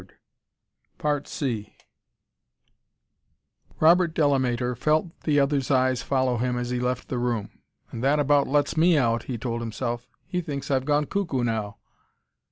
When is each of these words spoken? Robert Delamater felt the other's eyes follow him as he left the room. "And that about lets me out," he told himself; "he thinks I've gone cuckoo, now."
Robert 3.79 4.13
Delamater 4.15 4.75
felt 4.75 5.19
the 5.21 5.39
other's 5.39 5.69
eyes 5.69 6.01
follow 6.01 6.37
him 6.37 6.57
as 6.57 6.71
he 6.71 6.79
left 6.79 7.07
the 7.07 7.19
room. 7.19 7.59
"And 7.91 8.03
that 8.03 8.19
about 8.19 8.47
lets 8.47 8.75
me 8.75 8.97
out," 8.97 9.25
he 9.25 9.37
told 9.37 9.61
himself; 9.61 10.07
"he 10.25 10.41
thinks 10.41 10.71
I've 10.71 10.85
gone 10.85 11.05
cuckoo, 11.05 11.43
now." 11.43 11.77